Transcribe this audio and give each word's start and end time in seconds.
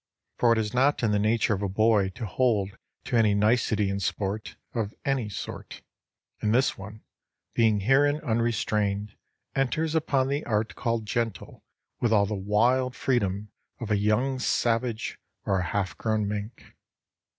For 0.39 0.51
it 0.51 0.57
is 0.57 0.73
not 0.73 1.03
in 1.03 1.11
the 1.11 1.19
nature 1.19 1.53
of 1.53 1.61
a 1.61 1.69
boy 1.69 2.09
to 2.15 2.25
hold 2.25 2.75
to 3.03 3.15
any 3.17 3.35
nicety 3.35 3.87
in 3.87 3.99
sport 3.99 4.55
of 4.73 4.95
any 5.05 5.29
sort, 5.29 5.83
and 6.41 6.55
this 6.55 6.75
one, 6.75 7.03
being 7.53 7.81
herein 7.81 8.17
unrestrained, 8.21 9.15
enters 9.55 9.93
upon 9.93 10.27
the 10.27 10.43
art 10.43 10.73
called 10.73 11.05
gentle 11.05 11.61
with 11.99 12.11
all 12.11 12.25
the 12.25 12.33
wild 12.33 12.95
freedom 12.95 13.51
of 13.79 13.91
a 13.91 13.99
young 13.99 14.39
savage 14.39 15.19
or 15.45 15.59
a 15.59 15.65
half 15.65 15.95
grown 15.99 16.27
mink. 16.27 16.75